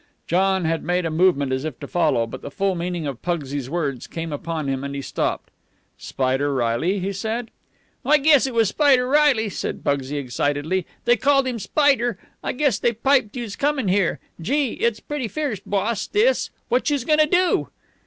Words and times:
John 0.25 0.65
had 0.65 0.83
made 0.83 1.05
a 1.05 1.11
movement 1.11 1.51
as 1.51 1.63
if 1.63 1.79
to 1.79 1.87
follow, 1.87 2.25
but 2.25 2.41
the 2.41 2.49
full 2.49 2.73
meaning 2.73 3.05
of 3.05 3.21
Pugsy's 3.21 3.69
words 3.69 4.07
came 4.07 4.33
upon 4.33 4.67
him 4.67 4.83
and 4.83 4.95
he 4.95 5.01
stopped. 5.03 5.51
"Spider 5.95 6.51
Reilly?" 6.55 6.97
he 6.97 7.13
said. 7.13 7.51
"I 8.03 8.17
guess 8.17 8.47
it 8.47 8.53
was 8.55 8.69
Spider 8.69 9.07
Reilly," 9.07 9.47
said 9.47 9.83
Pugsy, 9.83 10.17
excitedly. 10.17 10.87
"Dey 11.05 11.17
called 11.17 11.45
him 11.45 11.59
Spider. 11.59 12.17
I 12.43 12.51
guess 12.51 12.79
dey 12.79 12.93
piped 12.93 13.35
youse 13.37 13.55
comin' 13.55 13.89
in 13.89 13.93
here. 13.93 14.19
Gee! 14.41 14.71
it's 14.71 14.99
pretty 14.99 15.27
fierce, 15.27 15.59
boss, 15.59 16.07
dis! 16.07 16.49
What 16.67 16.89
youse 16.89 17.03
goin' 17.05 17.19
to 17.19 17.27
do?" 17.27 17.67